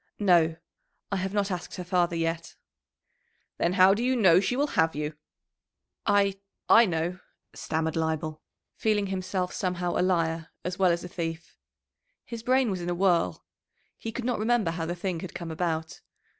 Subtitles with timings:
[0.17, 0.55] "No;
[1.11, 2.55] I have not asked her father yet."
[3.59, 5.13] "Then how do you know she will have you?"
[6.07, 7.19] "I I know,"
[7.53, 8.41] stammered Leibel,
[8.75, 11.55] feeling himself somehow a liar as well as a thief.
[12.25, 13.45] His brain was in a whirl;
[13.95, 16.01] he could not remember how the thing had come about.